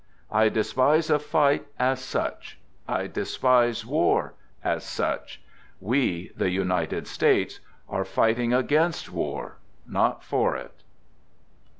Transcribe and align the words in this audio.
I 0.31 0.49
despise 0.49 1.11
a 1.11 1.19
fight 1.19 1.67
as 1.77 1.99
such; 2.03 2.59
I 2.87 3.05
despise 3.05 3.85
war— 3.85 4.33
as 4.73 4.83
such. 4.83 5.43
We— 5.79 6.31
the 6.35 6.49
United 6.49 7.05
States— 7.05 7.59
are 7.87 8.03
fighting 8.03 8.51
against 8.51 9.11
war, 9.11 9.59
not 9.85 10.23
for 10.23 10.55
it. 10.55 10.81